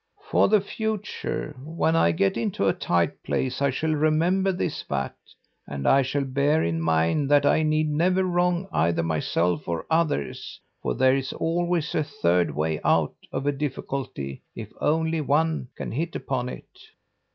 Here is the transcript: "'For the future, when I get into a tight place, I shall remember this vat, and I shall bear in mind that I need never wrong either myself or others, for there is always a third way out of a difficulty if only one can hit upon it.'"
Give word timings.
"'For 0.31 0.47
the 0.47 0.61
future, 0.61 1.55
when 1.63 1.95
I 1.95 2.11
get 2.11 2.35
into 2.35 2.67
a 2.67 2.73
tight 2.73 3.21
place, 3.21 3.61
I 3.61 3.69
shall 3.69 3.93
remember 3.93 4.51
this 4.51 4.81
vat, 4.81 5.13
and 5.67 5.87
I 5.87 6.01
shall 6.01 6.23
bear 6.23 6.63
in 6.63 6.81
mind 6.81 7.29
that 7.29 7.45
I 7.45 7.61
need 7.61 7.87
never 7.87 8.23
wrong 8.23 8.67
either 8.73 9.03
myself 9.03 9.67
or 9.67 9.85
others, 9.91 10.59
for 10.81 10.95
there 10.95 11.15
is 11.15 11.33
always 11.33 11.93
a 11.93 12.03
third 12.03 12.49
way 12.49 12.79
out 12.83 13.13
of 13.31 13.45
a 13.45 13.51
difficulty 13.51 14.41
if 14.55 14.73
only 14.81 15.21
one 15.21 15.67
can 15.75 15.91
hit 15.91 16.15
upon 16.15 16.49
it.'" 16.49 16.65